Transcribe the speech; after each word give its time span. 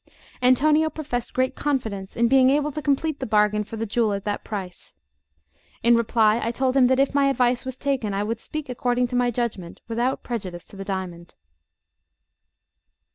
Antonio 0.41 0.89
professed 0.89 1.31
great 1.31 1.53
confidence 1.53 2.15
in 2.15 2.27
being 2.27 2.49
able 2.49 2.71
to 2.71 2.81
complete 2.81 3.19
the 3.19 3.25
bargain 3.27 3.63
for 3.63 3.77
the 3.77 3.85
jewel 3.85 4.13
at 4.13 4.23
that 4.23 4.43
price. 4.43 4.95
In 5.83 5.95
reply, 5.95 6.39
I 6.43 6.49
told 6.51 6.75
him 6.75 6.87
that 6.87 6.99
if 6.99 7.13
my 7.13 7.25
advice 7.29 7.65
was 7.65 7.77
taken, 7.77 8.11
I 8.11 8.23
would 8.23 8.39
speak 8.39 8.67
according 8.67 9.05
to 9.09 9.15
my 9.15 9.29
judgment, 9.29 9.79
without 9.87 10.23
prejudice 10.23 10.65
to 10.69 10.75
the 10.75 10.83
diamond. 10.85 11.35